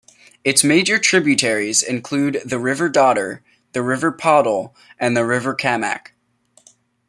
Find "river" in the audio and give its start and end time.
2.57-2.89, 3.83-4.11, 5.27-5.53